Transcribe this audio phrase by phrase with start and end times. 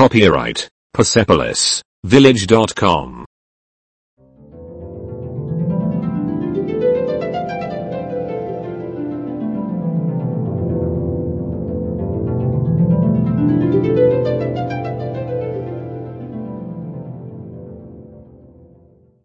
[0.00, 3.26] Copyright Persepolis Village.com.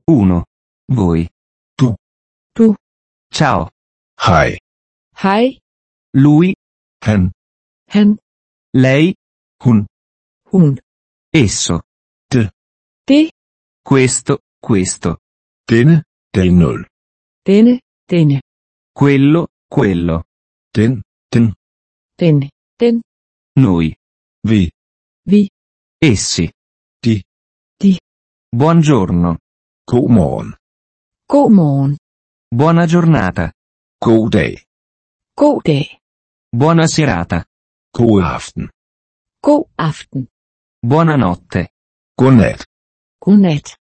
[0.07, 0.43] Uno.
[0.89, 1.29] Voi.
[1.77, 1.95] Tu.
[2.53, 2.75] Du.
[3.31, 3.69] Ciao.
[4.19, 4.57] Hej.
[5.15, 5.59] Hej,
[6.13, 6.53] Lui.
[7.05, 7.31] Han.
[7.87, 8.17] han,
[8.73, 9.15] Lei.
[9.63, 9.87] Hun.
[10.55, 10.77] un,
[11.31, 11.83] esso,
[12.29, 12.49] t,
[13.03, 13.31] te,
[13.81, 15.19] questo, questo,
[15.65, 16.01] ten,
[16.31, 16.87] tenol,
[17.43, 18.41] tene, tene,
[18.93, 20.23] quello, quello,
[20.71, 21.53] ten, ten,
[22.15, 23.01] ten, ten,
[23.59, 23.93] noi,
[24.47, 24.71] vi,
[25.27, 25.49] vi,
[25.99, 26.49] essi,
[27.01, 27.21] ti,
[27.77, 27.99] ti,
[28.49, 29.37] buongiorno,
[29.83, 30.55] come on,
[31.27, 31.95] come on,
[32.47, 33.51] buona giornata,
[33.99, 34.63] god day,
[35.33, 35.99] god day,
[36.49, 37.45] buona serata,
[37.91, 38.69] god aften.
[40.89, 41.67] Buonanotte.
[42.21, 42.63] Godnat.
[43.19, 43.75] godnat,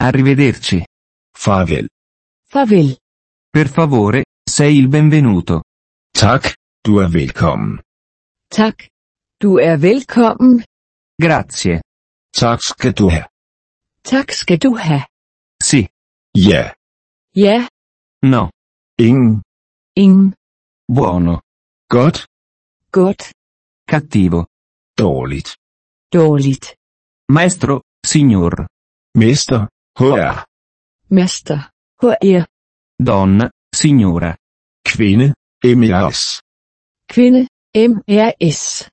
[0.00, 0.84] Arrivederci.
[1.34, 1.88] Farvel.
[2.48, 2.96] farvel.
[3.50, 5.62] Per favore, sei il benvenuto.
[6.12, 6.54] Tak.
[6.82, 7.80] Du er velkommen.
[8.48, 8.88] Tak.
[9.40, 10.64] Du er velkommen.
[11.22, 11.80] Grazie.
[12.30, 13.28] Tak skal du have.
[14.02, 15.06] Tak skal du have.
[15.62, 15.88] Sì.
[16.32, 16.74] Ja.
[17.34, 17.68] Ja,
[18.22, 18.48] No.
[18.98, 19.42] Ingen.
[19.94, 20.34] ingen,
[20.88, 21.40] Buono.
[21.88, 22.26] Godt.
[22.90, 23.32] godt,
[23.90, 24.46] Cattivo.
[24.98, 25.56] Dårligt.
[26.12, 26.74] Dårligt.
[27.32, 27.82] Maestro.
[28.06, 28.66] Signor.
[29.14, 29.68] Mester.
[29.98, 30.44] HR.
[31.08, 31.70] Mester,
[32.02, 32.44] HR,
[32.98, 33.50] Donna.
[33.74, 34.36] Signora.
[34.84, 35.34] Kvinde.
[35.64, 36.42] MERS.
[37.08, 38.90] kvinde, MRS.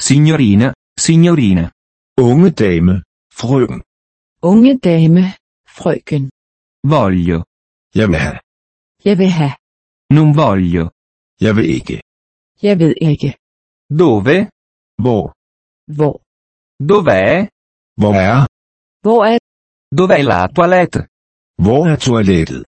[0.00, 0.74] Signorina.
[0.98, 1.70] Signorina.
[2.18, 3.02] Unge dame.
[3.32, 3.82] Frøken.
[4.42, 5.24] Unge dame,
[5.66, 6.30] frøken.
[6.84, 7.44] Voglio.
[7.94, 8.38] Jeg vil have.
[9.04, 9.54] Jeg vil have.
[10.10, 10.90] Non voglio.
[11.40, 12.02] Jeg vil ikke.
[12.62, 13.36] Jeg ved ikke.
[13.98, 14.50] Dove?
[15.02, 15.24] Hvor.
[15.96, 16.14] Hvor.
[16.90, 17.48] Dov'è?
[18.00, 18.38] Hvor er.
[19.04, 19.38] Hvor er,
[19.98, 21.00] Dov'è la toilette?
[21.64, 22.62] Hvor er toilettet?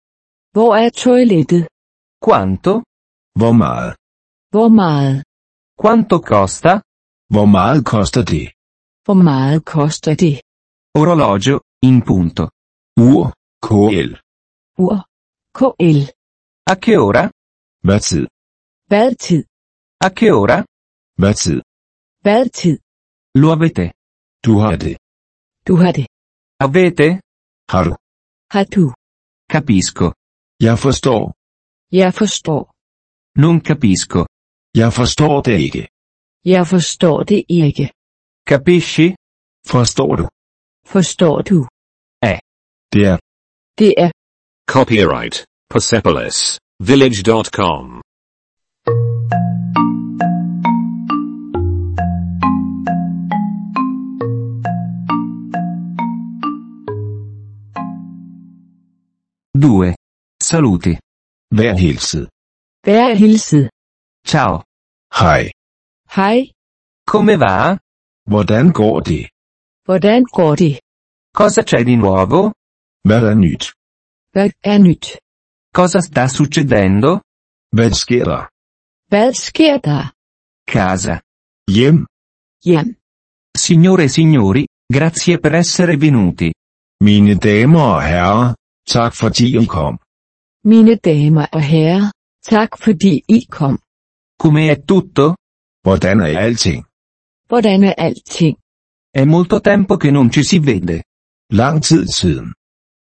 [0.55, 1.63] hvor er toilettet?
[2.25, 2.73] Quanto?
[3.39, 3.93] Hvor meget?
[4.53, 5.17] Hvor meget?
[5.81, 6.73] Quanto costa?
[7.35, 8.47] Hvor meget koster det?
[9.07, 10.35] Hvor meget koster det?
[11.01, 11.57] Orologio,
[11.89, 12.45] in punto.
[13.09, 13.25] Ur.
[13.67, 14.11] KL.
[14.85, 14.97] Ur.
[15.59, 16.01] KL.
[16.73, 17.25] A che ora?
[17.87, 18.25] Hvad tid?
[18.91, 19.43] Hvad tid?
[20.07, 20.59] A che ora?
[21.21, 21.59] Hvad tid?
[22.25, 22.77] Hvad tid?
[23.41, 23.85] Lo avete?
[24.45, 24.97] Du har det.
[25.67, 26.07] Du har det.
[26.65, 27.21] Avete?
[27.73, 27.93] Har du?
[28.55, 28.85] Har du?
[29.53, 30.07] Capisco.
[30.61, 31.33] Jeg forstår.
[31.93, 32.63] Jeg forstår.
[33.43, 34.21] Non capisco.
[34.75, 35.89] Jeg forstår det ikke.
[36.45, 37.87] Jeg forstår det ikke.
[38.51, 39.07] Capisci?
[39.73, 40.25] Forstår du?
[40.87, 41.59] Forstår du?
[42.95, 43.19] Det er.
[43.79, 44.11] Det er
[44.75, 45.37] Copyright
[45.71, 48.04] Persepolis Village.com.
[59.63, 59.95] Due.
[60.43, 60.95] Saluti.
[61.59, 62.29] Vær hilset.
[62.87, 63.71] vær hilset.
[64.27, 64.63] Ciao.
[65.21, 65.43] Hej.
[66.17, 66.39] Hej,
[67.11, 67.79] Come va?
[68.31, 69.25] Hvordan går det?
[69.87, 70.75] hvordan går det?
[71.39, 72.41] Cosa c'è di nuovo?
[73.09, 73.65] Hvad er nyt?
[74.35, 75.07] Hvad er nyt?
[75.79, 77.11] Cosa sta succedendo?
[77.77, 78.43] Hvad sker der?
[79.11, 80.05] Hvad sker der?
[80.75, 81.15] Casa.
[81.77, 81.99] Hjem.
[82.69, 82.89] Hjem.
[83.65, 84.65] Signore e signori,
[84.97, 86.49] grazie per essere venuti.
[87.07, 88.55] Mine damer og herrer,
[88.87, 89.99] tak fordi I kom.
[90.65, 92.13] Mine damer og herrer,
[92.43, 93.79] tak fordi I kom.
[94.43, 95.37] Come è tutto?
[95.85, 96.85] Hvordan er alting?
[97.49, 98.57] Hvordan er alting?
[99.21, 101.03] È molto tempo che non ci si vede.
[101.51, 102.53] Lang tid siden.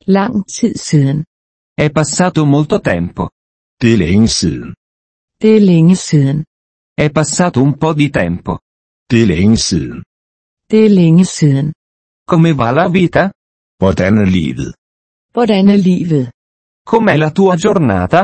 [0.08, 1.24] Lang tid siden.
[1.76, 3.30] È passato molto tempo.
[3.82, 4.74] Det er længe siden.
[5.42, 6.44] Det er længe siden.
[7.02, 8.60] È passato un po' di tempo.
[9.10, 10.04] Det er længe siden.
[10.72, 11.74] Det er længe siden.
[12.30, 13.32] Come va la vita?
[13.80, 14.74] Hvordan er livet?
[15.38, 16.26] Hvordan er livet?
[16.90, 18.22] Com'è la tua giornata?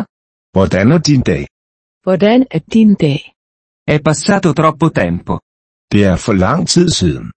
[0.53, 1.45] Hvordan er din dag?
[2.03, 3.21] Hvordan er din dag?
[3.93, 5.33] È passato troppo tempo.
[5.91, 7.31] Det er for lang tid siden.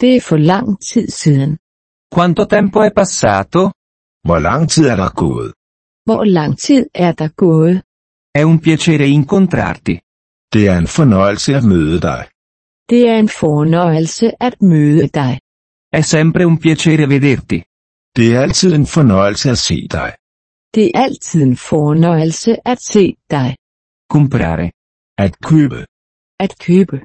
[0.00, 1.58] Det er for lang tid siden.
[2.14, 3.62] Quanto tempo è passato?
[4.26, 5.52] Hvor lang tid er der gået?
[6.06, 7.82] Hvor lang tid er der gået?
[8.38, 9.94] È un piacere incontrarti.
[10.52, 12.22] Det er en fornøjelse at møde dig.
[12.90, 15.40] Det er en fornøjelse at møde dig.
[15.96, 17.62] È sempre un piacere vederti.
[18.16, 20.10] Det er altid en fornøjelse at se dig.
[20.74, 23.56] Det er altid en fornøjelse at se dig.
[24.14, 24.66] Comprare.
[25.24, 25.80] At købe.
[26.44, 26.96] At købe.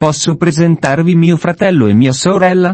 [0.00, 2.72] Posso presentarvi mio fratello e mia sorella?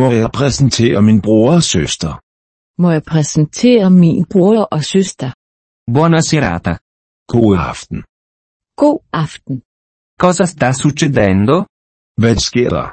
[0.00, 2.12] Må jeg præsentere min bror og søster.
[2.82, 5.30] Må jeg præsentere min bror og søster.
[5.94, 6.74] Buona serata.
[7.32, 7.98] God aften.
[8.82, 9.62] God aften.
[10.22, 11.56] Cosa sta succedendo?
[12.20, 12.88] Hvad sker der?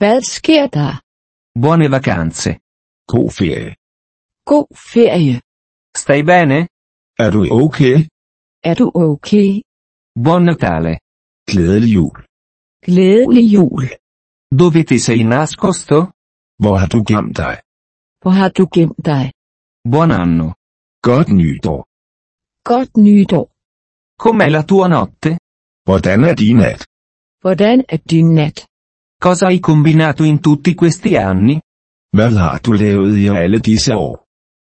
[0.00, 0.92] Hvad sker der?
[1.62, 2.50] Buone vacanze.
[3.12, 3.74] God ferie.
[4.50, 5.36] God ferie.
[5.96, 6.58] Stai bene?
[7.18, 7.96] Er du okay?
[8.62, 9.62] Er du okay?
[10.24, 10.98] Buon Natale.
[11.50, 12.16] Glædelig jul.
[12.86, 13.84] Glædelig jul.
[14.58, 15.98] Dove ti sei nascosto?
[16.62, 17.56] Hvor har du gemt dig?
[18.22, 19.32] Hvor har du gemt dig?
[19.92, 20.48] Buon anno.
[21.02, 21.80] Godt nytår.
[22.70, 23.46] Godt nytår.
[24.22, 25.38] Com'è la tua notte?
[25.86, 26.80] Hvordan er din nat?
[27.42, 28.66] Hvordan er din nat?
[29.24, 31.60] Cosa hai combinato in tutti questi anni?
[32.16, 34.14] Hvad har du lavet i alle disse år?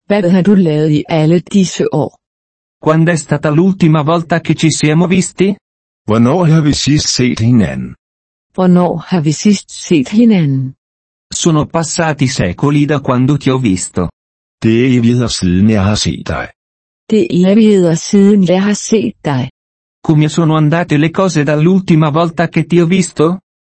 [0.10, 2.12] Hvad har du lavet i alle disse år?
[2.86, 5.56] Quando è stata l'ultima volta che ci siamo visti?
[6.08, 7.96] Hvornår har vi sidst set hinanden?
[8.54, 10.74] Hvornår har vi sidst set hinanden?
[11.34, 14.10] Sono passati secoli da quando ti ho visto.
[14.64, 16.48] Det er evigheder siden jeg har set dig.
[17.12, 19.50] Det er evigheder siden jeg har set dig.
[20.08, 23.26] Come sono andate le cose dall'ultima volta che ti ho visto?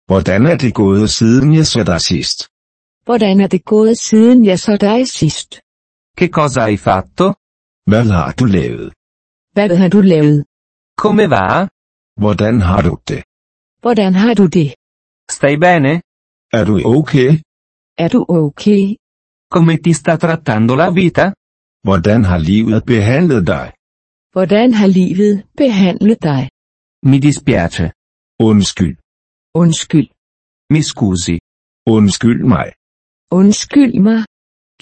[0.06, 2.51] Hvordan er det gået siden jeg så dig sidst?
[3.06, 5.50] Hvordan er det gået siden jeg så dig sidst?
[6.18, 7.26] Che cosa hai fatto?
[7.90, 8.88] Hvad har du lavet?
[9.54, 10.44] Hvad har du lavet?
[11.02, 11.46] Come va?
[12.22, 13.22] Hvordan har du det?
[13.84, 14.68] Hvordan har du det?
[15.36, 15.92] Stai bene?
[16.58, 17.30] Er du okay?
[18.04, 18.82] Er du okay?
[19.52, 21.26] Come ti sta trattando la vita?
[21.86, 23.66] Hvordan har livet behandlet dig?
[24.34, 26.42] Hvordan har livet behandlet dig?
[27.10, 27.86] Mi dispiace.
[28.48, 28.96] Undskyld.
[29.62, 30.08] Undskyld.
[30.72, 31.36] Mi scusi.
[31.96, 32.68] Undskyld mig.
[33.32, 34.24] Undskyld mig.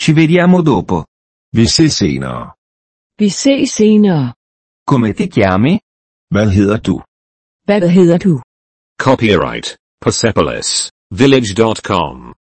[0.01, 1.05] Ci vediamo dopo.
[1.57, 2.55] Vi ses senere.
[3.17, 4.35] Vi ses senere.
[4.85, 5.79] Come ti chiami?
[6.35, 7.03] Hvad hedder du?
[7.67, 8.41] Hvad hedder du?
[9.01, 12.35] Copyright Persepolis Village.com.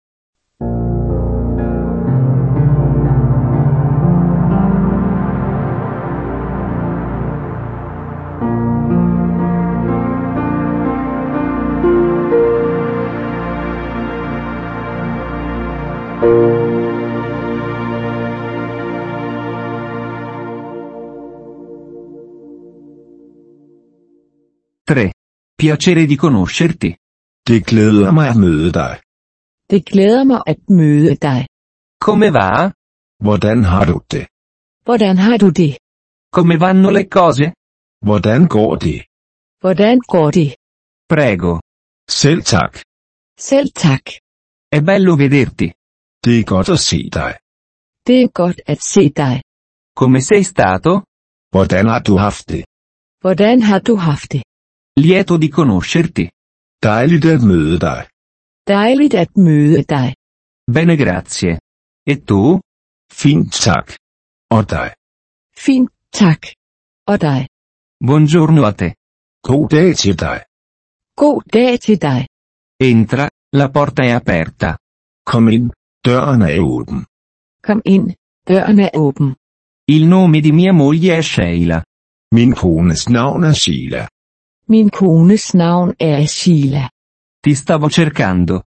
[25.60, 26.90] Piacere di conoscerti.
[27.48, 28.94] Det glæder mig at møde dig.
[29.72, 31.48] Det glæder mig at møde dig.
[32.06, 32.72] Come va?
[33.26, 34.26] Hvordan har du det?
[34.88, 35.78] Hvordan har du det?
[36.36, 37.46] Come vanno le cose?
[38.08, 39.00] Hvordan går det?
[39.64, 40.50] Hvordan går det?
[41.12, 41.54] Prego.
[42.22, 42.74] Selv tak.
[43.50, 44.04] Selv tak.
[44.76, 45.68] È bello vederti.
[46.24, 47.34] Det er godt at se dig.
[48.08, 49.36] Det er godt at se dig.
[50.00, 50.94] Come sei stato?
[51.54, 52.64] Hvordan har du haft det?
[53.24, 54.44] Hvordan har du haft det?
[55.00, 56.26] Lieto di conoscerti.
[56.82, 58.08] Dejligt at møde dig.
[58.68, 60.16] Dejligt at møde dig.
[60.74, 61.60] Bene grazie.
[62.12, 62.60] E tu?
[63.12, 63.96] Fint tak.
[64.50, 64.90] Og dig.
[65.58, 66.42] Fint, tak.
[67.08, 67.48] Og dig.
[68.08, 68.90] Buongiorno a te.
[69.48, 70.40] God dag til dig.
[71.16, 72.28] God dag til dig.
[72.82, 74.78] Entra, la porta è aperta.
[75.26, 75.72] Kom ind.
[76.06, 77.06] Døren er åben.
[77.64, 78.08] Kom ind.
[78.48, 79.36] Døren er åben.
[79.90, 81.84] Il nome di mia moglie è Sheila.
[82.36, 84.08] Min kones navn er Sheila.
[84.70, 86.90] Min kones navn er Sheila.
[87.44, 88.62] Ti stavo cercando.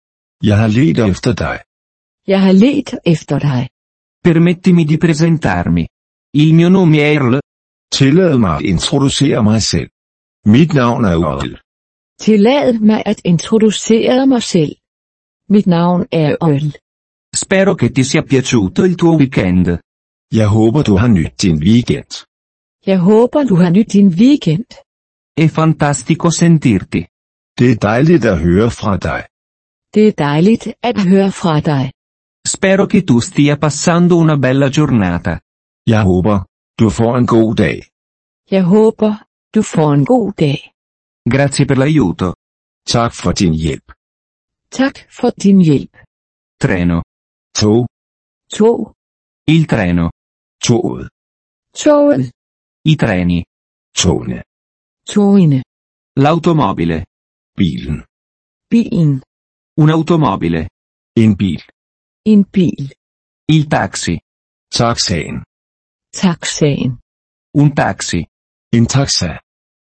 [0.43, 1.59] Jeg har let efter dig.
[2.27, 3.69] Jeg har let efter dig.
[4.23, 5.87] Permettimi di presentarmi.
[6.33, 7.39] Il mio nome è Earl.
[7.91, 9.89] Tillad mig at introducere mig selv.
[10.45, 11.59] Mit navn er Earl.
[12.19, 14.75] Tillad mig at introducere mig selv.
[15.49, 16.71] Mit navn er Earl.
[17.35, 19.67] Spero che ti sia piaciuto il tuo weekend.
[20.33, 22.11] Jeg håber du har nyt din weekend.
[22.85, 24.86] Jeg håber du har nyt din weekend.
[25.43, 27.01] È fantastico sentirti.
[27.57, 29.21] Det er dejligt at høre fra dig.
[29.93, 31.91] Det er dejligt at høre fra dig.
[32.53, 35.33] Spero che tu stia passando una bella giornata.
[35.93, 36.37] Jeg håber,
[36.79, 37.77] du får en god dag.
[38.51, 39.11] Jeg håber,
[39.55, 40.59] du får en god dag.
[41.33, 42.29] Grazie per l'aiuto.
[42.87, 43.87] Tak for din hjælp.
[44.71, 45.93] Tak for din hjælp.
[46.61, 47.01] Treno.
[47.55, 47.87] Tog,
[48.57, 48.93] Tog,
[49.47, 50.09] Il treno.
[50.63, 51.09] toget,
[51.75, 52.31] toget,
[52.85, 53.39] I treni.
[54.01, 54.43] togene,
[55.07, 55.63] togene,
[56.15, 57.05] L'automobile.
[57.57, 58.03] bilen,
[58.69, 59.21] bilen,
[59.77, 60.67] Un'automobile.
[61.15, 61.61] en bil,
[62.25, 62.91] en bil,
[63.49, 64.19] Il taxi.
[64.69, 65.43] taxaen,
[66.11, 66.97] taxaen,
[67.55, 68.25] Un taxi.
[68.73, 69.39] en taxa,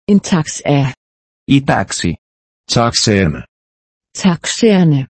[0.07, 0.93] en taxa,
[1.47, 2.15] I taxi.
[2.67, 3.45] taxaerne,
[4.13, 5.07] taxaerne,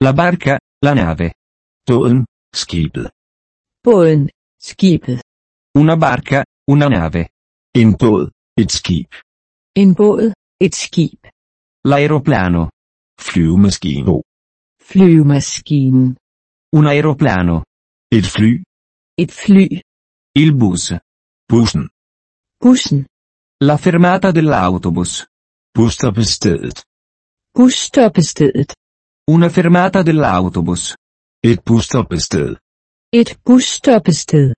[0.00, 1.32] La barca, la nave.
[1.86, 3.10] båden, skibet,
[3.84, 4.28] båden,
[4.58, 5.20] skibet,
[5.74, 7.28] Una barca, una nave.
[7.74, 9.08] en båd, et skib,
[9.76, 11.18] en båd, et skib,
[11.84, 12.68] L'aeroplano.
[13.20, 14.22] flyvemaskine,
[14.80, 16.16] flyvemaskinen,
[16.74, 17.62] Un aeroplano.
[18.10, 18.62] et fly,
[19.18, 19.80] et fly,
[20.34, 20.92] Il bus.
[21.50, 21.88] bussen,
[22.60, 23.06] bussen,
[23.60, 25.26] La fermata dell'autobus.
[25.74, 26.82] busstoppestedet,
[27.54, 28.72] busstoppestedet,
[29.30, 30.94] Una fermata dell'autobus.
[31.44, 32.56] Et busstoppested.
[33.12, 34.52] Et busstoppested.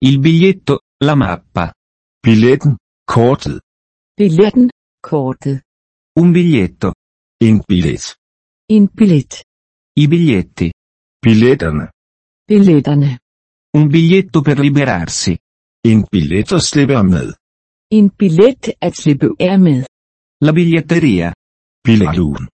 [0.00, 1.72] Il biglietto, la mappa.
[2.22, 2.76] Billetten.
[3.06, 3.60] Kortet.
[4.18, 4.70] Billetten.
[5.02, 5.62] Kortet.
[6.18, 6.92] Un biglietto.
[7.40, 8.16] En billet.
[8.68, 9.44] En billet.
[9.98, 10.72] I biglietti.
[11.20, 11.90] Billetterne.
[12.48, 13.18] Billetterne.
[13.76, 15.36] Un biglietto per liberarsi.
[15.84, 17.34] En billet at slippe af med.
[17.90, 19.84] En billet at slippe af med.
[20.40, 21.34] La biglietteria.
[21.84, 22.48] Billetlugen.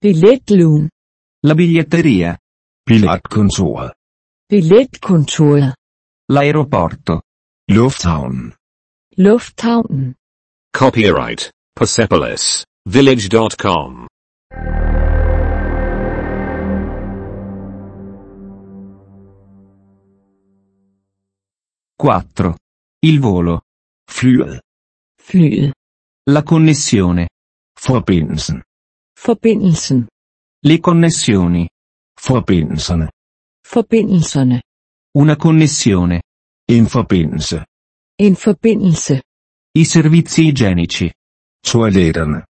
[0.00, 0.90] Billetlugen.
[1.44, 2.38] La biglietteria.
[2.86, 3.92] Billetkontoret.
[4.48, 5.74] Billetkontoret.
[6.32, 7.20] L'aeroporto.
[7.68, 8.52] Lufthavnen.
[9.16, 10.14] Lufthavnen.
[10.74, 14.06] Copyright Persepolis Village.com.
[21.94, 22.56] Quattro.
[23.04, 23.60] Il volo.
[24.08, 24.62] Flyet.
[25.20, 25.72] Flyet.
[26.30, 27.28] La connessione.
[27.78, 28.62] Forbindelsen.
[29.14, 30.06] Forbindelsen.
[30.64, 31.68] Le connessioni.
[32.18, 33.10] Forbindelserne.
[33.62, 34.62] Forbindelserne.
[35.14, 36.22] Una connessione.
[36.66, 37.66] En forbindelse.
[38.18, 39.22] En forbindelse.
[39.74, 41.10] I servizi igienici.
[41.58, 42.46] Toiletterne.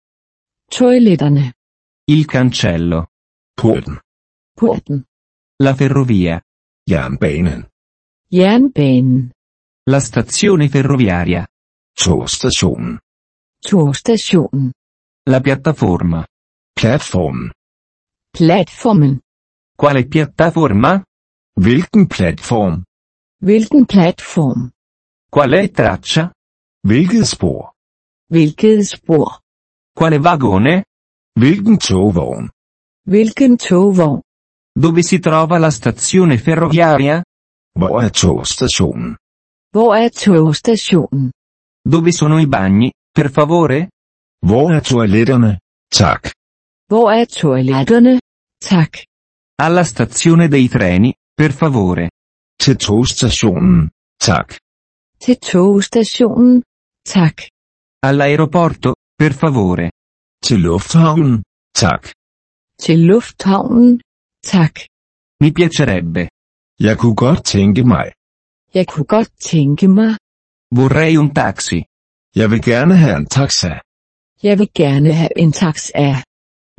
[0.71, 1.55] Toiletterne.
[2.05, 3.09] Il cancello.
[3.55, 3.99] Porten.
[4.55, 5.05] Porten.
[5.57, 6.41] La ferrovia.
[6.85, 7.69] Jernbanen.
[8.29, 9.33] Jernbanen.
[9.91, 11.45] La stazione ferroviaria.
[11.93, 13.01] Togstationen.
[13.59, 14.71] Togstationen.
[15.29, 16.25] La piattaforma.
[16.73, 17.51] Platformen.
[18.31, 19.19] Platformen.
[19.75, 21.03] Quale piattaforma?
[21.53, 22.85] Hvilken platform?
[23.43, 24.71] Hvilken platform?
[25.29, 26.33] Quale traccia?
[26.89, 27.75] Hvilket spor?
[28.33, 29.29] Hvilket spor?
[29.99, 30.85] Quale vagone?
[31.41, 32.49] Hvilken togvogn?
[33.13, 34.23] Hvilken togvogn?
[34.83, 37.23] Dove si trova la stazione ferroviaria?
[37.79, 39.17] Hvor er togstationen?
[39.75, 41.31] Hvor er togstationen?
[41.93, 43.89] Dove sono i bagni, per favore?
[44.47, 45.59] Hvor er toiletterne?
[45.93, 46.23] Tak.
[46.91, 48.21] Hvor er toiletterne?
[48.61, 48.93] Tak.
[49.61, 52.09] Alla stazione dei treni, per favore.
[52.63, 53.91] Til togstationen.
[54.21, 54.57] Tak.
[55.21, 56.63] Til togstationen?
[57.17, 57.37] Tak.
[58.09, 59.91] All'aeroporto, per favore.
[60.45, 61.43] Til lufthavnen.
[61.75, 62.03] Tak.
[62.83, 64.01] Til lufthavnen?
[64.45, 64.75] Tak.
[65.41, 66.29] Mi piacerebbe.
[66.87, 68.07] Jeg kunne godt tænke mig.
[68.75, 70.13] Jeg kunne godt tænke mig.
[70.77, 71.79] Vorrei un taxi.
[72.37, 73.73] Jeg vil gerne have en taxa.
[74.43, 76.23] Jeg vil gerne have en taxa.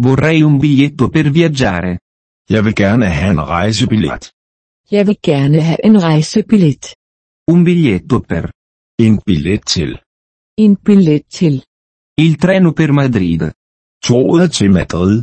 [0.06, 1.94] Vorrei un biglietto per viaggiare.
[2.50, 4.24] Jeg vil gerne have en rejsebillet.
[4.92, 6.84] Jeg vil gerne have en rejsebillet.
[7.54, 8.46] Un biglietto per.
[9.06, 9.92] En billet til.
[10.63, 11.63] En billet til.
[12.18, 13.42] Il treno per Madrid.
[14.04, 15.22] Toget til Madrid.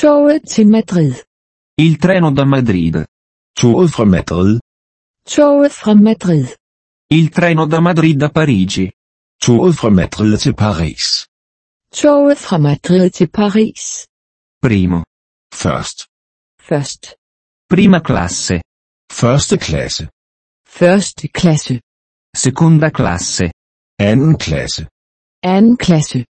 [0.00, 1.14] Toget til Madrid.
[1.84, 2.96] Il treno da Madrid.
[3.60, 4.60] Toget fra Madrid.
[5.26, 6.46] Toget fra Madrid.
[7.10, 8.86] Il treno da Madrid a Parigi.
[9.42, 11.04] Toget fra Madrid til Paris.
[12.00, 13.82] Toget fra Madrid til Paris.
[14.64, 15.00] Primo.
[15.62, 15.98] Først.
[16.68, 17.02] Først.
[17.72, 18.54] Prima classe.
[19.20, 20.04] Første klasse.
[20.66, 21.74] Første klasse.
[22.36, 23.51] Seconda classe.
[24.02, 26.24] Anden klasse.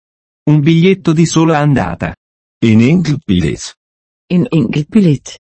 [0.51, 2.17] Un biglietto di sola andata.
[2.59, 3.77] En enkelt billet.
[4.27, 5.39] En enkelt billet.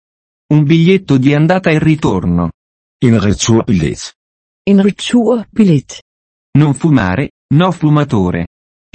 [0.54, 2.52] Un biglietto di andata e ritorno.
[3.04, 4.14] En returbillet.
[4.64, 6.04] En returbillet.
[6.52, 8.46] Non fumare, no fumatore.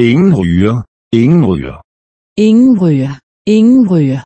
[0.00, 0.84] Ingen ryger.
[1.12, 1.82] Ingen ryger.
[2.38, 3.18] Ingen ryger.
[3.48, 4.22] Ingen ryger.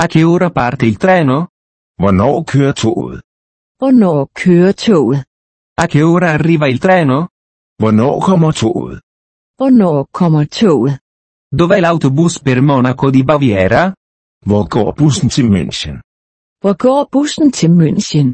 [0.00, 1.48] A che ora parte il treno?
[1.98, 3.20] Hvornår kører toget?
[3.78, 5.24] Hvornår kører toget?
[5.76, 7.33] A che ora arriva il treno?
[7.80, 9.00] Hvornår kommer toget?
[9.58, 10.98] Hvornår kommer toget?
[11.58, 13.84] Dov'è l'autobus per Monaco di Baviera?
[14.46, 15.96] Hvor går bussen til München?
[16.60, 18.26] Hvor går bussen til München?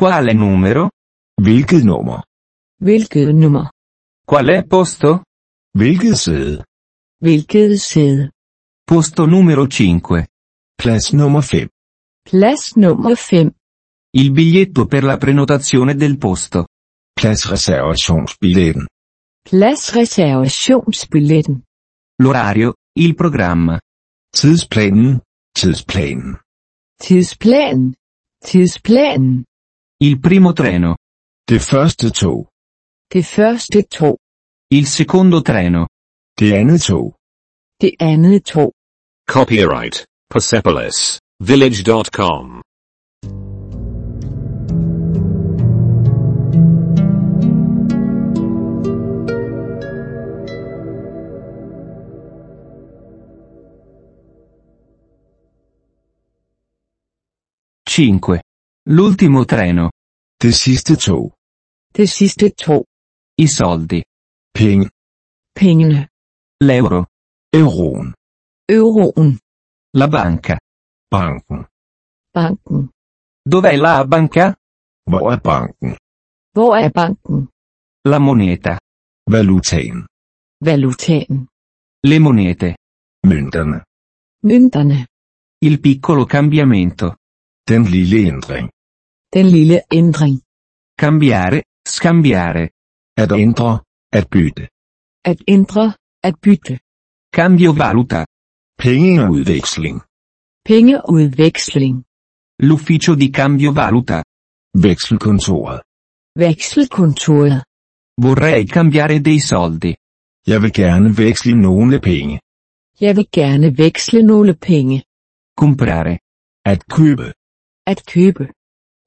[0.00, 0.84] Quale numero?
[1.44, 2.18] Hvilket nummer?
[2.84, 3.64] Hvilket nummer?
[4.30, 5.10] Qual è posto?
[5.78, 6.64] Hvilket sæde?
[7.24, 8.30] Hvilket sæde?
[8.86, 10.26] Posto numero 5.
[10.78, 11.68] Plads nummer 5.
[12.30, 13.50] Plads nummer 5.
[14.20, 16.66] Il biglietto per la prenotazione del posto.
[17.20, 18.86] Plads reservationsbilletten.
[19.44, 21.62] Plads reservationsbilletten.
[22.22, 23.78] L'orario, il programma.
[24.32, 25.20] Tidsplanen.
[25.52, 26.38] Tidsplanen.
[26.98, 27.94] Tidsplanen.
[28.42, 29.44] Tidsplanen.
[30.00, 30.96] Il primo treno.
[31.48, 32.48] Det første tog.
[33.12, 34.18] Det første tog.
[34.70, 35.86] Il secondo treno.
[36.38, 37.16] Det andet tog.
[37.80, 38.72] Det andet tog.
[39.28, 42.62] Copyright Persepolis Village.com.
[57.90, 58.42] Cinque.
[58.88, 59.90] L'ultimo treno.
[60.38, 61.32] Det sidste tog.
[61.96, 62.84] Det sidste tog.
[63.36, 64.04] I soldi.
[64.54, 64.90] Penge.
[65.54, 66.08] Pengene.
[66.62, 67.06] L'euro.
[67.52, 68.14] Euroen.
[68.68, 69.38] Euroen.
[69.96, 70.56] La banca.
[71.10, 71.66] Banken.
[72.32, 72.88] Banken.
[73.42, 74.54] Dov'è la banca?
[75.10, 75.96] Hvor er banken?
[76.54, 77.48] Hvor er banken?
[78.04, 78.78] La moneta.
[79.30, 80.06] Valutaen.
[80.64, 81.48] Valutaen.
[82.06, 82.76] Le monete.
[83.26, 83.78] Mønterne.
[84.42, 85.06] Mønterne.
[85.62, 87.19] Il piccolo cambiamento.
[87.68, 88.70] Den lille ændring.
[89.34, 90.42] Den lille ændring.
[91.00, 92.68] Cambiare, scambiare.
[93.16, 93.80] At ændre.
[94.12, 94.68] At bytte.
[95.24, 95.94] At ændre.
[96.22, 96.78] At bytte.
[97.36, 98.26] Cambio valuta.
[98.78, 100.00] Pengeudveksling.
[100.64, 102.04] Pengeudveksling.
[102.68, 104.24] L'ufficio di cambio valuta.
[104.74, 105.80] Vekselkontoret.
[106.42, 107.64] Vekselkontoret.
[108.24, 109.96] Vorrei cambiare dei soldi.
[110.46, 112.40] Jeg vil gerne veksle nogle penge.
[113.00, 115.04] Jeg vil gerne veksle nogle penge.
[115.56, 116.18] Comprare.
[116.64, 117.32] At købe.
[117.92, 118.44] At købe.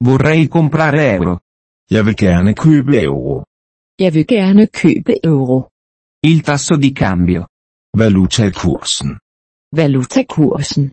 [0.06, 1.34] Vorrei comprare euro.
[1.90, 3.44] Jeg vil gerne købe euro.
[3.98, 5.58] Jeg vil gerne købe euro.
[6.30, 7.40] Il tasso di cambio.
[8.00, 9.10] Valutakursen.
[9.80, 10.84] Valutakursen.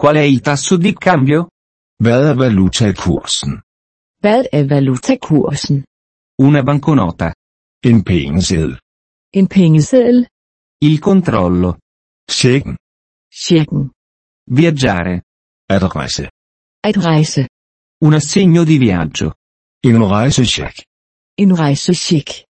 [0.00, 1.40] Qual è il tasso di cambio?
[2.04, 3.52] Hvad er valutakursen?
[4.22, 5.84] Hvad er valutakursen?
[6.46, 7.28] Una banconota.
[7.88, 8.78] En pengeseddel.
[9.38, 10.26] En pengeseddel.
[10.88, 11.70] Il controllo.
[12.30, 12.76] Checken.
[13.44, 13.90] Checken.
[14.58, 15.22] Viaggiare.
[15.68, 15.82] At
[16.84, 16.88] rejse.
[16.88, 17.48] At rejse.
[18.04, 19.36] Un assegno di viaggio.
[19.80, 20.84] En rejsecheck.
[21.34, 22.44] En rejsecheck.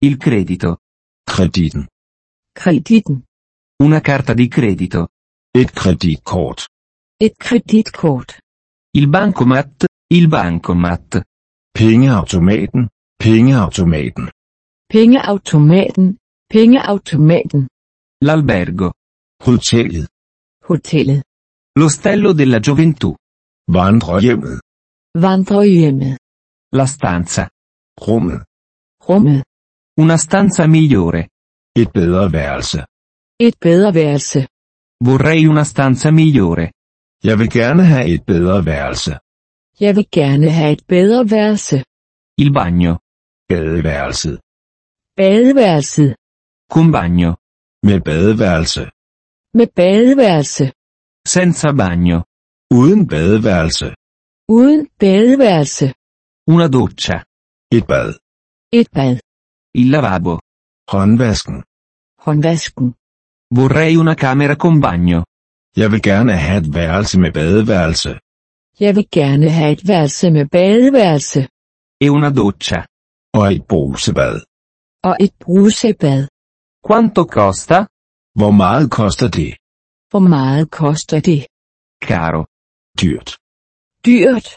[0.00, 0.78] Il credito.
[1.24, 1.86] Kreditten.
[2.52, 3.24] Kreditten.
[3.82, 5.08] Una carta di credito.
[5.50, 6.68] Et kreditkort.
[7.18, 8.38] Et kreditkort.
[8.94, 9.86] Il bancomat.
[10.12, 11.22] Il bancomat.
[11.72, 12.88] Pengeautomaten.
[13.16, 14.30] Pengeautomaten.
[14.86, 16.16] Pengeautomaten.
[16.46, 17.66] Pengeautomaten.
[18.24, 18.92] L'albergo.
[19.44, 20.08] Hotellet.
[20.66, 21.22] Hotellet.
[21.78, 23.14] L'ostello della gioventù.
[23.70, 24.60] Vandrehjemmet.
[25.14, 26.18] Vandrehjemmet.
[26.72, 27.48] La stanza.
[28.00, 28.42] Rummet.
[29.08, 29.44] Rummet.
[29.98, 31.28] Una stanza migliore.
[31.76, 32.84] Et bedre værelse.
[33.40, 34.48] Et bedre værelse.
[35.04, 36.72] Vorrei una stanza migliore.
[37.24, 39.18] Jeg vil gerne have et bedre værelse.
[39.80, 41.84] Jeg vil gerne have et bedre værelse.
[42.38, 42.92] Il bagno.
[43.48, 44.40] Badeværelset.
[45.16, 46.16] Badeværelset.
[46.72, 47.30] Con bagno.
[47.82, 48.82] Med badeværelse.
[49.58, 50.64] Med badeværelse.
[51.34, 52.18] Senza bagno.
[52.70, 53.94] Uden badeværelse.
[54.48, 55.94] Uden badeværelse.
[56.52, 57.18] Una doccia.
[57.76, 58.10] Et bad.
[58.72, 59.16] Et bad.
[59.74, 60.34] Il lavabo.
[60.92, 61.64] Håndvasken.
[62.24, 62.94] Håndvasken.
[63.58, 65.24] Vorrei una camera con bagno.
[65.76, 68.10] Jeg vil gerne have et værelse med badeværelse.
[68.80, 71.40] Jeg vil gerne have et værelse med badeværelse.
[72.04, 72.80] E una doccia.
[73.38, 74.34] Og et brusebad.
[75.08, 76.28] Og et brusebad.
[76.86, 77.78] Quanto costa?
[78.38, 79.52] Hvor meget koster det?
[80.10, 81.40] Hvor meget koster det?
[82.08, 82.42] Caro.
[83.02, 83.38] Dyrt.
[84.02, 84.56] Dyrt.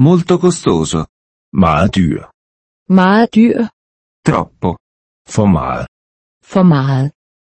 [0.00, 1.06] Molto costoso.
[1.52, 2.30] Meget dyr.
[2.88, 3.68] Meget dyr.
[4.26, 4.76] Troppo.
[5.26, 5.86] For meget.
[6.42, 7.12] For meget.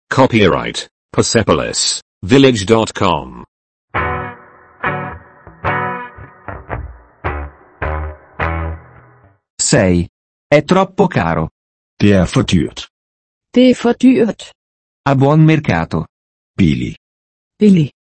[0.09, 3.43] Copyright Persepolis Village.com.
[9.61, 10.07] Sei.
[10.47, 11.49] È troppo caro.
[11.99, 12.87] Det er for dyrt.
[13.53, 14.51] Det er for dyrt.
[15.05, 16.05] A buon mercato.
[16.57, 16.95] Billig.
[17.59, 17.91] Billig.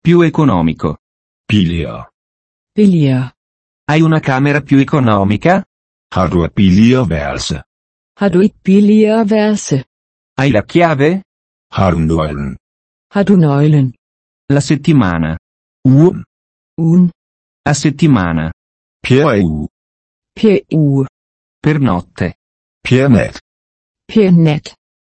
[0.00, 1.01] Più economico.
[1.52, 2.08] Billigere.
[2.74, 3.34] Billigere.
[3.84, 5.62] Hai una camera più economica?
[6.14, 7.62] Har du billigere værelse?
[8.20, 9.84] Har du et billigere værelse?
[10.38, 11.22] Hai la chiave?
[11.70, 12.56] Har du nøglen?
[13.14, 13.94] Har du nøglen?
[14.48, 15.36] La settimana.
[15.84, 16.24] Ugen.
[16.78, 17.10] Ugen.
[17.66, 18.52] A settimana.
[19.02, 19.68] Per uge.
[20.34, 21.06] Per uge.
[21.62, 22.28] Per notte.
[22.88, 23.08] Per
[24.30, 24.74] nat.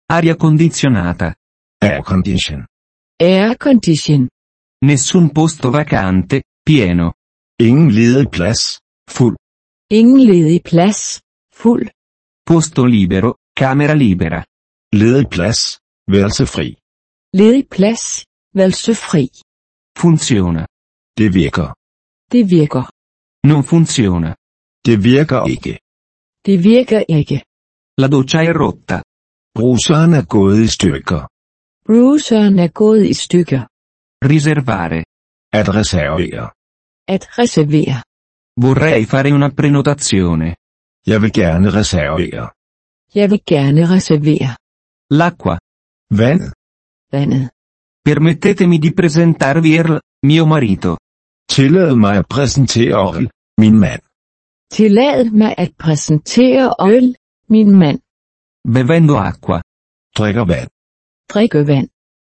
[0.09, 1.35] Aria condizionata.
[1.81, 2.65] Air condition.
[3.19, 4.32] Air condition.
[4.83, 7.13] Nessun posto vacante, pieno.
[7.61, 8.79] Ingen ledig plads.
[9.09, 9.37] Fuld.
[9.89, 11.21] Ingen ledig plads.
[11.55, 11.89] Fuld.
[12.45, 14.45] Posto libero, camera libera.
[14.93, 15.79] Ledig plads.
[16.11, 16.75] Værelse fri.
[17.33, 18.25] Ledig plads.
[18.53, 19.29] Værelse fri.
[19.97, 20.65] Funziona.
[21.17, 21.73] Det virker.
[22.31, 22.85] Det virker.
[23.47, 24.35] Non funziona.
[24.85, 25.79] Det virker ikke.
[26.45, 27.43] Det virker ikke.
[27.97, 29.01] La doccia è rotta.
[29.55, 31.27] Bruseren er gået i stykker.
[31.85, 33.72] Bruseren er gået i stykker.
[34.23, 35.03] Riservare.
[35.51, 36.53] At reservere.
[38.55, 40.55] Vorrei fare una prenotazione.
[41.05, 42.53] Jeg vil gerne reservere.
[43.13, 44.55] Jeg vil gerne reservere.
[45.11, 45.57] L'acqua.
[46.09, 46.51] Vand.
[47.11, 47.49] Vandet.
[48.01, 50.97] Permettetemi di presentarvi Earl, mio marito.
[51.49, 54.01] Tillad mig at præsentere Orl, min mand.
[54.71, 57.15] Tillad mig at præsentere øl,
[57.49, 57.99] min mand.
[58.73, 59.61] Bevendo acqua.
[60.17, 60.69] Drikker vand.
[61.29, 61.89] Drikke vand.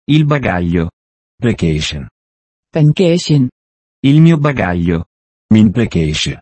[0.08, 0.88] Il bagaglio.
[1.38, 2.08] Bagation.
[2.72, 3.50] Bagagen.
[4.02, 5.04] Il mio bagaglio.
[5.52, 6.40] Min bagage.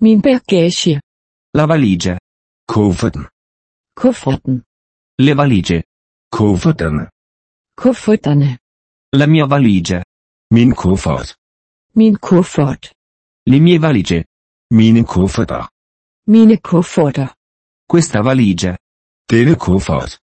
[0.00, 1.00] Min bagage.
[1.54, 2.18] La valigia.
[2.66, 3.26] Kufferten.
[3.94, 4.62] Kufferten.
[5.18, 5.84] Le valigie.
[6.30, 7.08] Kufferterne.
[7.74, 8.58] Kufferterne.
[9.14, 10.04] La mia valigia.
[10.52, 11.34] Min kuffert.
[11.94, 12.92] Min kuffert.
[13.46, 14.26] Le mie valigie.
[14.70, 15.68] Mine kufferter.
[16.26, 17.34] Mine kufferter.
[17.88, 18.76] Questa valigia.
[19.26, 20.18] Denne kuffert.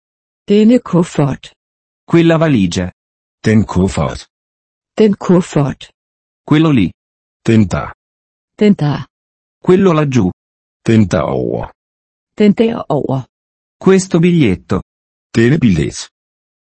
[0.48, 1.54] Denne kuffert.
[2.06, 2.92] Quella valigia.
[3.46, 4.28] Den kuffert.
[4.98, 5.92] Den kuffert.
[6.46, 6.92] Quello lì.
[7.48, 9.06] Den der.
[9.64, 10.32] Quello laggiù.
[10.86, 11.72] Den derover.
[12.38, 13.26] Den derover.
[13.80, 14.82] Questo biglietto.
[15.34, 16.10] Denne billet.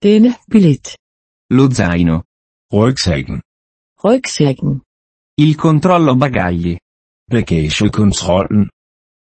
[0.03, 0.99] Denne billet.
[1.51, 2.25] Lo zaino.
[2.73, 3.41] Rygsækken.
[4.05, 4.83] Rygsækken.
[5.39, 6.77] Il controllo bagagli.
[7.31, 8.69] Bagagekontrollen.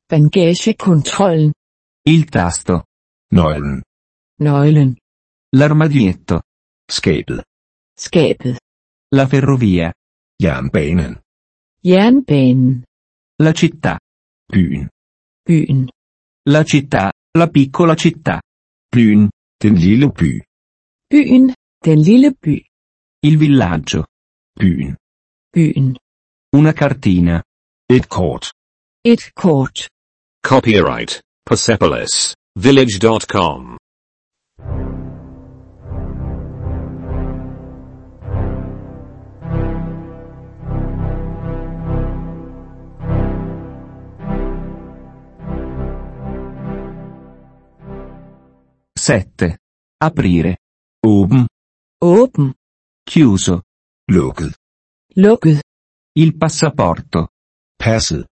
[0.10, 1.54] Bagagekontrollen.
[2.06, 2.84] Il tasto.
[3.32, 3.84] Nøglen.
[4.40, 4.98] Nøglen.
[5.54, 6.42] L'armadietto.
[6.92, 7.44] Skabet.
[7.98, 8.60] Skabet.
[9.14, 9.94] La ferrovia.
[10.38, 11.22] Jernbanen.
[11.84, 12.84] Jernbanen.
[13.40, 13.98] La città.
[14.52, 14.90] Byen.
[15.46, 15.90] Byen.
[16.50, 17.12] La città.
[17.38, 18.42] La piccola città.
[18.92, 19.30] Byen.
[19.58, 20.42] Den lille by.
[21.10, 21.54] Byen.
[21.80, 22.62] Den lille by.
[23.24, 24.06] Il villaggio.
[24.60, 24.96] Byen.
[25.54, 25.96] Byen.
[26.56, 27.42] Una cartina.
[27.88, 28.52] Et kort.
[29.04, 29.88] Et kort.
[30.42, 33.78] Copyright Persepolis Village.com.
[49.02, 49.58] Sette.
[49.98, 50.58] Aprire.
[51.08, 51.48] Åben.
[52.02, 52.54] Åben.
[53.04, 53.64] Chiuso.
[54.08, 54.54] Lukket.
[55.16, 55.64] Lukket.
[56.16, 57.30] Il passaporto.
[57.76, 58.28] Passet.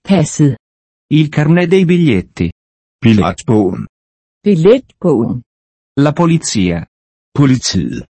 [0.00, 0.56] Passet.
[1.12, 2.50] Il carnet dei biglietti.
[2.98, 3.86] Billetbogen.
[4.40, 5.42] Billetbogen.
[6.00, 6.86] La polizia.
[7.30, 8.06] Politiet.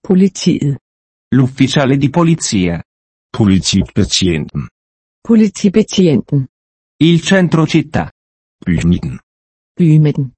[0.00, 0.78] Politiet.
[1.34, 2.82] L'ufficiale di polizia.
[3.28, 4.68] Politibetjenten.
[5.20, 6.46] Politibetjenten.
[6.96, 8.10] Il centro città.
[8.64, 9.18] Bymidten.
[9.74, 10.35] Bymidten.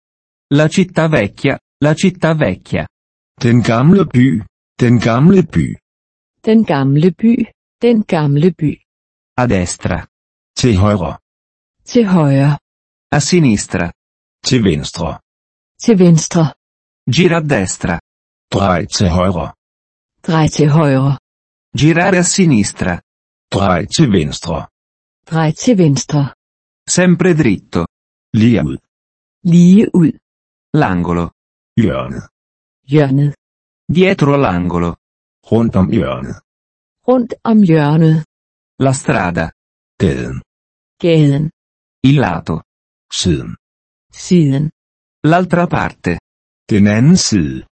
[0.50, 1.58] La città vecchia.
[1.84, 2.88] La città vecchia.
[3.34, 4.42] Den gamle by.
[4.74, 5.76] Den gamle by.
[6.40, 7.50] Den gamle by.
[7.76, 8.80] Den gamle by.
[9.34, 10.08] A destra.
[10.56, 11.18] Til højre.
[11.84, 12.58] Til højre.
[13.10, 13.92] A sinistra.
[14.42, 15.20] Til venstre.
[15.78, 16.54] Til venstre.
[17.10, 18.00] Gira a destra.
[18.50, 19.52] Drej til højre.
[20.26, 21.18] Drej til højre.
[21.76, 23.00] Girare a sinistra.
[23.52, 24.66] Drej til venstre.
[25.30, 26.32] Drej til venstre.
[26.88, 27.84] Sempre dritto.
[28.32, 28.78] Lige ud.
[29.44, 30.27] Lige ud.
[30.76, 31.30] L'angolo.
[31.80, 32.28] Hjørnet.
[32.84, 33.34] Hjørnet.
[33.94, 34.90] Dietro l'angolo.
[35.50, 36.36] Rundt om hjørnet.
[37.08, 38.24] Rundt om hjørnet.
[38.78, 39.50] La strada.
[40.00, 40.42] Gaden.
[41.00, 41.50] Gaden.
[42.04, 42.60] Il lato.
[43.12, 43.56] Siden.
[44.12, 44.70] Siden.
[45.26, 46.18] L'altra parte.
[46.70, 47.66] Den anden side.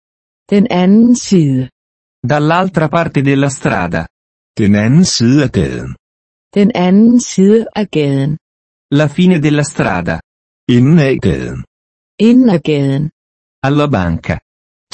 [0.50, 1.70] Den anden side.
[2.32, 4.08] Dall'altra parte della strada.
[4.58, 5.96] Den anden side af gaden.
[6.54, 8.38] Den anden side af gaden.
[8.92, 10.20] La fine della strada.
[10.70, 11.66] Inden af gaden.
[12.30, 13.06] Inden af gaden.
[13.68, 14.36] Alla banca.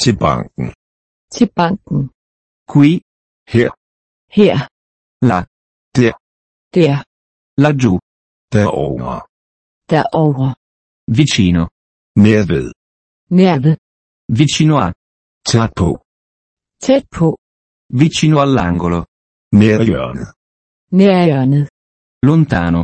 [0.02, 0.66] Til banken.
[1.34, 2.00] Til banken.
[2.70, 2.90] Qui.
[3.52, 3.70] Her.
[4.36, 4.56] Her.
[5.30, 5.38] Là.
[5.96, 6.14] Der.
[6.74, 6.96] Der.
[7.62, 7.92] Laggiù.
[8.54, 9.16] Derovre.
[9.92, 10.48] Derovre.
[11.18, 11.64] Vicino.
[12.24, 12.66] Nær ved.
[13.40, 13.76] Nærved.
[14.38, 14.88] Vicino a.
[15.48, 15.88] Tæt på.
[16.86, 17.28] Tæt på.
[18.00, 19.00] Vicino all'angolo.
[19.60, 20.28] Nær hjørnet.
[20.98, 21.64] Nær hjørnet.
[22.26, 22.82] Lontano.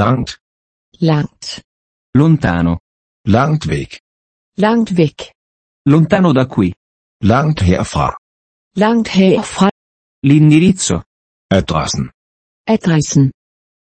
[0.00, 0.30] Langt.
[1.08, 1.46] Langt.
[2.20, 2.74] Lontano.
[3.36, 3.90] Langt væk.
[4.56, 5.18] Langt væk.
[5.92, 6.72] Lontano da qui.
[7.32, 8.08] Langt herfra.
[8.84, 9.68] Langt herfra.
[10.28, 10.96] L'indirizzo.
[11.58, 12.04] Adressen.
[12.74, 13.32] Adressen.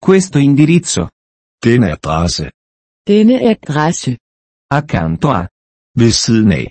[0.07, 1.03] Questo indirizzo.
[1.65, 2.45] Den adresse.
[3.07, 4.11] Denne adresse.
[4.71, 5.43] Accanto a.
[6.01, 6.67] Ved siden af.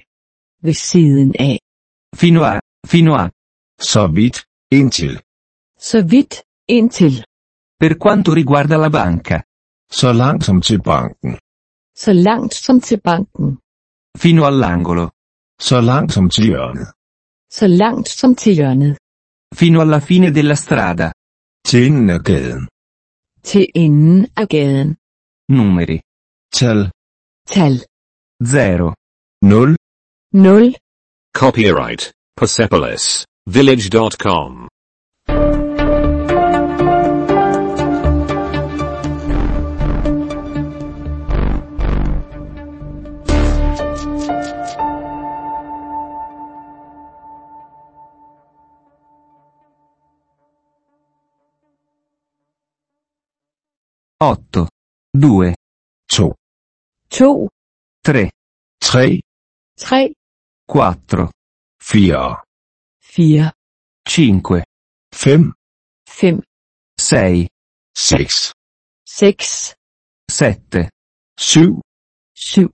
[0.65, 1.59] Ved siden af.
[2.15, 2.59] Fino a.
[2.91, 3.25] Fino a.
[3.91, 4.38] Så vidt.
[4.71, 5.13] Indtil.
[5.89, 6.33] Så vidt.
[6.67, 7.15] Indtil.
[7.79, 9.38] Per quanto riguarda la banca.
[9.99, 11.33] Så langt som til banken.
[11.95, 13.58] Så langt som til banken.
[14.17, 15.06] Fino all'angolo.
[15.62, 16.88] Så langt som til hjørnet.
[17.51, 18.97] Så langt som til hjørnet.
[19.56, 21.12] Fino alla fine della strada.
[21.65, 22.67] Til enden af gaden.
[23.43, 24.97] Til enden af gaden.
[25.49, 25.99] Numeri.
[26.53, 26.91] Tal.
[27.47, 27.73] Tal.
[28.39, 28.95] 0.
[29.41, 29.75] 0.
[30.34, 30.75] 0.
[31.36, 34.72] Copyright Persepolis Village.com.
[54.25, 54.69] Otto.
[55.12, 55.53] 2.
[56.07, 56.33] 2.
[57.09, 57.49] 2.
[58.01, 58.31] 3.
[58.79, 59.21] 3.
[59.75, 60.13] 3.
[60.65, 61.29] 4.
[61.77, 62.43] 4.
[63.01, 63.51] 4.
[64.05, 64.63] 5.
[65.12, 65.53] 5.
[66.07, 66.45] 5.
[66.95, 67.49] 6.
[67.93, 68.53] 6.
[69.05, 69.75] 6.
[70.31, 70.89] 7.
[71.38, 71.81] 7.
[72.33, 72.69] 7.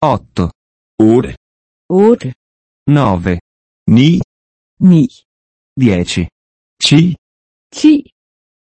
[0.00, 0.50] 8.
[0.98, 1.36] 8.
[1.88, 2.32] 8.
[2.88, 3.38] 9.
[3.86, 4.18] 9.
[4.80, 5.26] 9.
[5.76, 6.28] 10.
[6.80, 7.16] 10.
[7.70, 8.12] 10,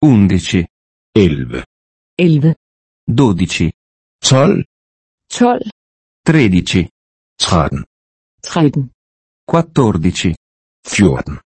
[0.03, 0.67] 11,
[1.15, 1.65] 11,
[2.21, 2.55] 11,
[3.09, 3.73] 12,
[4.21, 4.65] 12,
[5.31, 5.71] 12,
[6.23, 6.91] 13,
[7.39, 7.85] 13,
[8.43, 8.91] 13,
[9.47, 10.35] 14,
[10.85, 11.41] 14,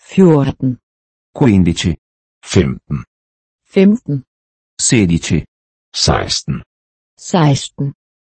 [0.00, 0.76] 14,
[1.30, 1.96] 15,
[2.42, 3.04] 15,
[3.62, 4.24] 15,
[4.80, 5.44] 16,
[5.92, 6.62] 16,
[7.16, 7.92] 16,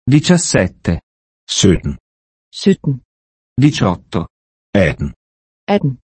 [0.05, 0.99] 17,
[1.47, 1.97] 17,
[2.51, 2.99] 17,
[3.57, 4.27] 18,
[4.73, 5.13] 18,
[5.65, 5.97] 18,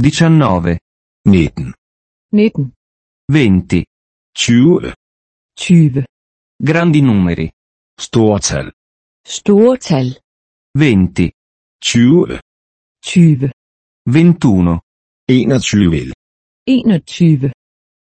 [0.00, 0.78] 19,
[1.24, 1.74] 19,
[2.32, 2.72] 19,
[3.28, 3.84] 20.
[4.34, 4.94] 20,
[5.54, 6.04] 20,
[6.56, 7.50] Grandi numeri.
[7.98, 8.72] store tal,
[9.22, 10.16] store tal,
[10.74, 11.32] 20,
[11.78, 12.40] 20,
[13.00, 13.50] 20,
[14.04, 14.80] 21,
[15.28, 16.12] 21,
[16.66, 17.52] 21,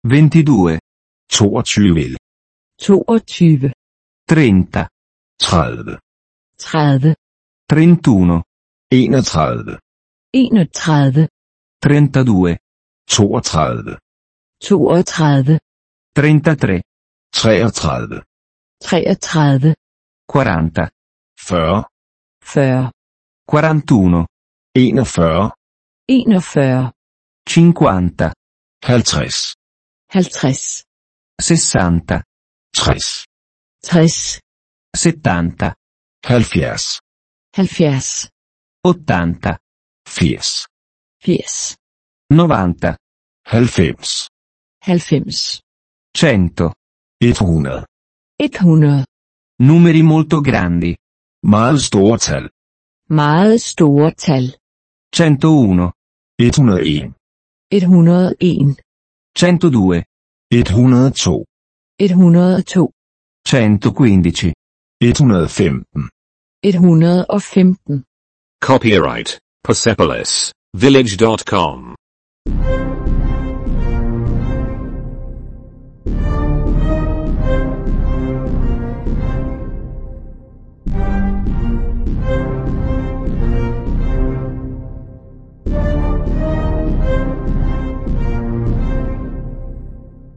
[0.04, 0.80] 22,
[1.28, 2.18] 22,
[2.78, 3.72] 22,
[4.26, 4.88] 30,
[5.38, 6.00] 30,
[6.58, 7.16] 30,
[7.68, 8.44] 31,
[8.90, 9.80] 31,
[10.32, 11.28] 31,
[11.82, 12.60] 32,
[13.06, 13.98] 32,
[14.60, 15.60] 32,
[16.14, 16.82] 33,
[17.32, 18.24] 33,
[18.82, 19.76] 33,
[20.28, 20.90] 40,
[21.38, 21.90] 40,
[22.42, 22.92] 40,
[23.46, 24.26] 41,
[24.76, 26.94] 41, 41,
[27.46, 28.34] 50,
[28.82, 29.54] 50,
[30.10, 30.86] 50,
[31.42, 32.22] 60,
[32.72, 33.26] 60,
[33.84, 34.40] 60,
[34.94, 35.74] 70,
[36.24, 37.00] 70,
[37.54, 38.30] 70,
[38.84, 39.60] 80,
[40.06, 40.68] 80,
[41.22, 41.78] 80,
[42.32, 42.98] 90,
[43.52, 44.28] 90,
[44.82, 45.62] 90,
[46.14, 46.79] 100.
[47.22, 47.86] 100,
[48.40, 49.04] 100,
[49.62, 50.96] Numeri molto grandi.
[51.44, 52.50] meget store tal,
[53.10, 54.56] meget store tal,
[55.12, 55.92] 101,
[56.40, 57.14] 101,
[57.72, 58.76] 101,
[59.36, 60.04] 102,
[60.52, 61.46] 102,
[62.00, 62.92] 102,
[63.46, 64.54] 115.
[65.02, 66.10] 115.
[66.64, 68.04] 115.
[68.62, 70.54] Copyright Persepolis.
[70.74, 71.96] Village.com.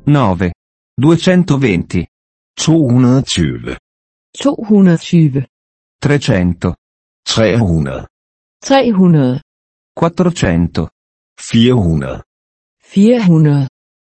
[0.07, 0.53] Nove.
[1.01, 2.07] 220,
[2.57, 3.79] 220,
[4.37, 5.47] 220,
[6.01, 6.75] 300,
[7.25, 8.07] 300,
[8.61, 9.41] 300,
[9.95, 10.89] 400,
[11.37, 12.23] 400,
[12.83, 13.69] 400,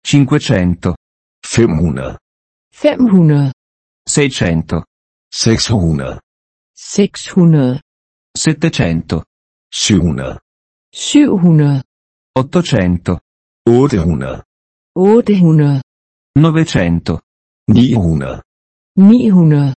[0.02, 0.94] 500,
[1.42, 2.18] 500,
[2.72, 3.52] 500,
[4.06, 4.84] 600,
[5.30, 6.18] 600,
[6.74, 7.80] 600,
[8.34, 9.22] 700,
[9.70, 10.38] 700,
[10.92, 11.82] 700,
[12.34, 13.20] 800,
[13.66, 14.44] 800,
[14.96, 15.82] 800,
[16.36, 17.20] 900,
[17.68, 18.42] 900,
[19.08, 19.72] 900,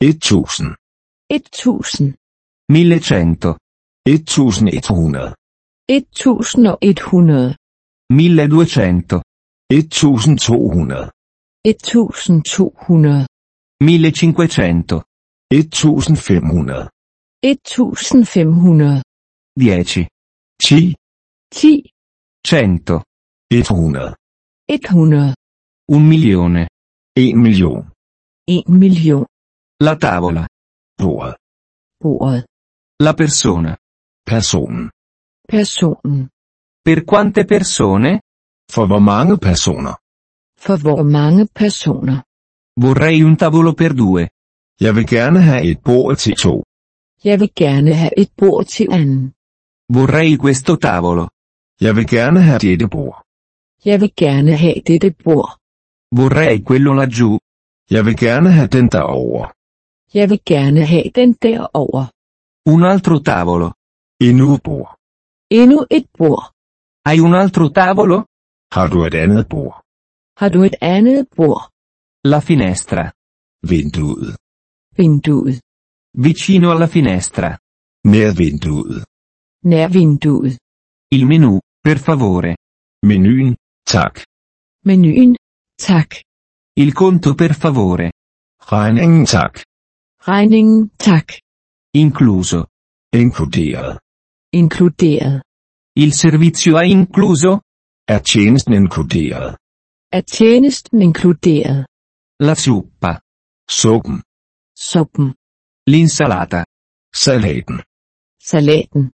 [0.00, 0.76] 1000,
[1.28, 2.14] 1000,
[2.68, 3.56] 1000,
[4.08, 5.36] 1100,
[6.78, 7.56] 1100,
[8.08, 9.22] 1100,
[9.68, 11.10] 1200, 1200,
[11.64, 13.26] 1200,
[13.80, 15.02] 1500,
[15.50, 16.88] 1500,
[17.42, 19.02] 1500,
[19.58, 20.06] 10,
[20.58, 20.94] 10,
[21.50, 21.82] 10,
[22.44, 23.02] 100,
[23.50, 24.14] 100,
[24.66, 25.34] 100,
[25.88, 26.68] un milione.
[27.18, 27.90] 1 million,
[28.46, 29.24] 1 million,
[29.80, 30.46] La tavola,
[30.98, 31.36] bordet,
[32.02, 32.44] bordet,
[33.00, 33.76] la persona.
[34.24, 34.90] personen.
[35.48, 36.28] personen.
[36.84, 38.20] Per quante persone?
[38.70, 39.94] For hvor mange personer?
[40.58, 42.22] For hvor mange personer?
[42.80, 44.28] Vorrei un tavolo per due.
[44.80, 46.62] Jeg vil gerne have et bord til to.
[47.24, 49.32] Jeg vil gerne have et bord til anden.
[49.88, 51.28] Vorrei questo tavolo.
[51.80, 53.25] Jeg vil gerne have dette bord.
[53.90, 55.50] Jeg vil gerne have dette bord.
[56.18, 57.38] Vorrei quello laggiù.
[57.94, 59.44] Jeg vil gerne have den derovre.
[60.14, 62.04] Jeg vil gerne have den derover.
[62.72, 63.68] Un altro tavolo.
[64.20, 64.90] Endnu et bord.
[65.50, 66.44] Endnu et bord.
[67.06, 68.18] Hai un altro tavolo?
[68.74, 69.74] Har du et andet bord?
[70.40, 71.62] Har du et andet bord?
[72.32, 73.04] La finestra.
[73.70, 74.36] Vinduet.
[74.96, 75.60] Vinduet.
[76.26, 77.48] Vicino alla finestra.
[78.12, 79.04] Nær vinduet.
[79.70, 80.58] Nær vinduet.
[81.16, 82.56] Il menù, per favore.
[83.08, 83.56] Menuen.
[83.86, 84.24] Tak.
[84.84, 85.36] Menuen.
[85.78, 86.22] Tak.
[86.76, 88.10] Il conto per favore.
[88.58, 89.62] Regningen tak.
[90.26, 90.90] Regningen.
[90.96, 91.38] Tak.
[91.94, 92.66] Incluso.
[93.12, 93.98] Inkluderet.
[94.52, 95.42] Inkluderet.
[95.96, 97.60] Il servizio è incluso?
[98.04, 99.56] Er tjenesten inkluderet?
[100.12, 101.86] Er tjenesten inkluderet?
[102.42, 103.20] La zuppa.
[103.68, 104.22] Suppen.
[104.74, 105.34] Suppen.
[105.86, 106.64] L'insalata.
[107.14, 107.82] Salaten.
[108.40, 109.10] Salaten.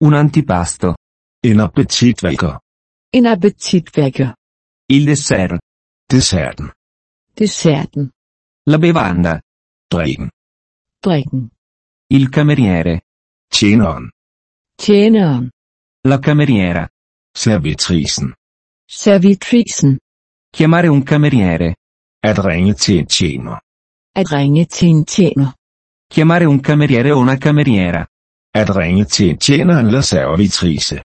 [0.00, 0.94] Un antipasto.
[1.42, 2.63] En appetitvækker.
[3.16, 4.34] En appetitvækker.
[4.88, 5.60] Il dessert.
[6.10, 6.72] Desserten.
[7.38, 8.12] Desserten.
[8.66, 9.40] La bevanda.
[9.92, 10.30] Drikken.
[11.04, 11.50] Drikken.
[12.10, 13.00] Il cameriere.
[13.52, 14.10] Tjeneren.
[14.76, 15.50] Tjeneren.
[16.04, 16.88] La cameriera.
[17.36, 18.34] Servitrisen.
[18.88, 19.98] Servitrisen.
[20.56, 21.76] Chiamare un cameriere.
[22.22, 23.60] At ringe til en tjener.
[24.14, 25.52] At ringe til en tjener.
[26.12, 28.06] Chiamare un cameriere o una cameriera.
[28.54, 31.02] At ringe til en tjener eller servitrice.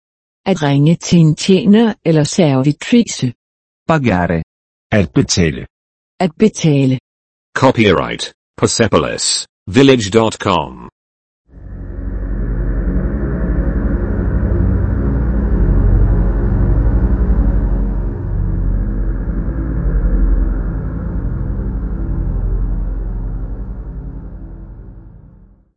[0.47, 3.33] At ringe til en tjener eller servitrice.
[3.89, 4.43] Pagare.
[4.93, 5.67] At betale.
[6.21, 6.99] At betale.
[7.55, 10.89] Copyright Persepolis Village.com.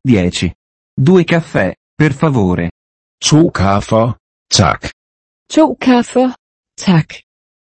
[0.01, 0.51] Dieci.
[0.93, 2.69] Due caffè, per favore.
[3.19, 4.24] To kaffer.
[4.49, 4.81] Tak.
[5.49, 6.36] To kaffer.
[6.77, 7.13] Tak.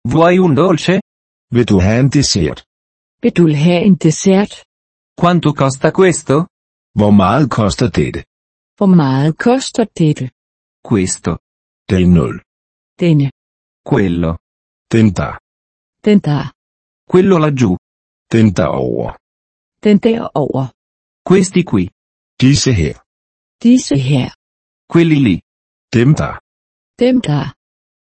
[0.07, 1.01] Vuoi un dolce?
[1.51, 2.65] Vil du have en dessert?
[3.21, 4.63] Vil du have en dessert?
[5.21, 6.45] Quanto costa questo?
[6.99, 8.23] Hvor meget koster dette?
[8.77, 10.31] Hvor meget koster dette?
[10.89, 11.37] Questo.
[11.89, 12.41] Den 0.
[12.99, 13.31] Denne.
[13.85, 14.37] Quello.
[14.91, 15.33] Den der.
[16.05, 16.53] Den der.
[17.11, 17.77] Quello laggiù.
[18.31, 19.17] Den derover.
[19.83, 20.65] Den derover.
[21.29, 21.89] Questi qui.
[22.41, 22.95] Disse her.
[23.63, 24.29] Disse her.
[24.93, 25.41] Quelli lì.
[25.93, 26.44] Dem der.
[26.99, 27.53] Dem der.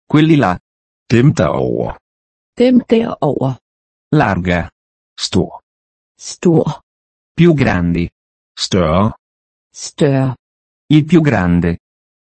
[0.06, 0.58] Quelli là.
[1.10, 1.98] Dem derover.
[2.58, 3.58] Dem derover.
[4.12, 4.70] Larga.
[5.18, 5.62] Stor.
[6.16, 6.82] Stor.
[7.36, 8.08] Più grandi.
[8.56, 9.14] Større.
[9.72, 10.36] Større.
[10.88, 11.78] Il più grande.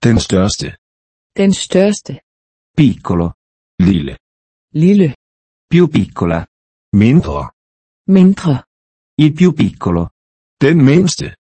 [0.04, 0.78] Den største.
[1.36, 2.22] Den største.
[2.78, 3.34] Piccolo.
[3.80, 4.18] Lille.
[4.74, 5.16] Lille.
[5.68, 6.46] Più piccola.
[6.94, 7.52] Mindre.
[8.08, 8.64] Mindre.
[9.18, 10.10] Il più piccolo.
[10.62, 11.38] Den mindste.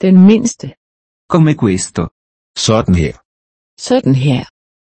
[0.00, 0.76] Den mindste.
[1.26, 2.10] Come questo.
[2.56, 3.20] Sådan her.
[3.76, 4.46] Sådan her.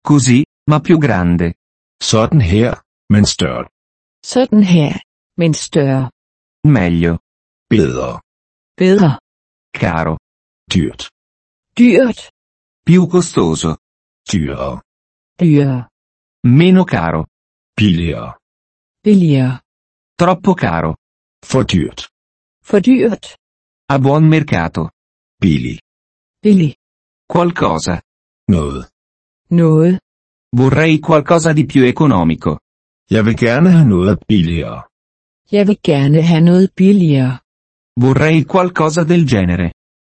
[0.02, 1.54] Così, ma più grande.
[2.02, 3.68] Sådan her, men større.
[4.24, 5.00] Sådan her.
[5.36, 6.10] Men større.
[6.64, 7.18] Meglio.
[7.68, 8.20] Bedre.
[8.76, 9.18] Bedre.
[9.72, 10.18] Caro.
[10.74, 11.10] Dyrt.
[11.78, 12.30] Dyrt.
[12.84, 13.76] Più costoso.
[14.30, 14.82] Dyrere.
[15.38, 15.88] Dyrere.
[16.44, 17.26] Meno caro.
[17.76, 18.38] Billigere.
[19.02, 19.60] Billigere.
[20.18, 20.96] Troppo caro.
[21.44, 22.08] For dyrt.
[22.62, 23.36] For dyrt.
[23.88, 24.90] A buon mercato.
[25.40, 25.80] Billig.
[26.42, 26.74] Billig.
[27.26, 28.02] Qualcosa.
[28.48, 28.88] Noget.
[29.50, 30.00] Noget.
[30.56, 32.58] Vorrei qualcosa di più economico.
[33.10, 34.82] Jeg vil gerne have noget billigere.
[35.52, 37.38] Jeg vil gerne have noget billigere.
[38.00, 39.72] Vorrei qualcosa del genere.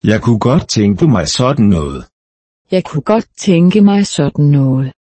[0.03, 2.01] Jeg kunne godt tænke mig sådan noget.
[2.71, 4.93] Jeg kunne godt tænke mig sådan noget.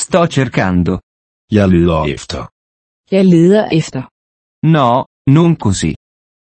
[0.00, 0.94] Sto cercando.
[1.56, 2.40] Jeg leder efter.
[3.14, 4.02] Jeg leder efter.
[4.76, 4.88] No,
[5.36, 5.92] non così.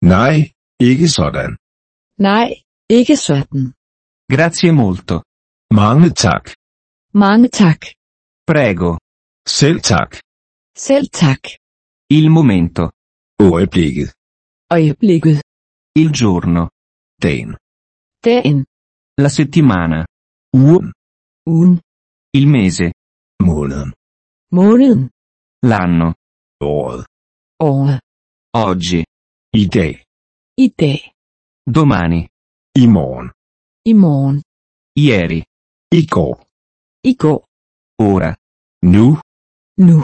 [0.01, 0.35] Nej,
[0.79, 1.57] ikke sådan.
[2.27, 2.47] Nej,
[2.89, 3.63] ikke sådan.
[4.33, 5.15] Grazie molto.
[5.81, 6.43] Mange tak.
[7.15, 7.79] Mange tak.
[8.47, 8.97] Prego.
[9.47, 10.11] Selv tak.
[10.77, 11.41] Selv tak.
[12.09, 12.83] Il momento.
[13.39, 14.09] Øjeblikket.
[14.71, 15.37] Øjeblikket.
[15.95, 16.69] Il giorno.
[17.23, 17.57] Dagen.
[18.25, 18.65] Dagen.
[19.23, 20.05] La settimana.
[20.53, 20.93] Ugen.
[21.47, 21.81] Ugen.
[22.37, 22.91] Il mese.
[23.47, 23.93] Måneden.
[24.51, 25.09] Måneden.
[25.69, 26.13] L'anno.
[26.61, 27.05] Året.
[27.59, 27.99] Året.
[28.53, 29.01] Oggi.
[29.61, 29.95] I dag.
[30.57, 30.99] I dag.
[31.75, 32.21] Domani.
[32.83, 33.27] I morgen.
[33.85, 34.43] I morgen.
[34.97, 35.43] Ieri.
[35.99, 36.35] I går.
[37.05, 37.43] I går.
[38.01, 38.35] Ora.
[38.81, 39.19] Nu.
[39.77, 40.03] Nu.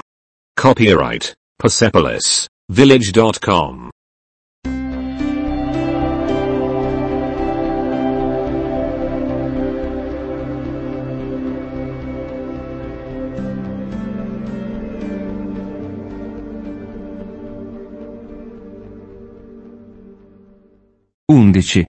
[0.61, 3.89] Copyright Persepolis Village.com.
[21.25, 21.85] Undici.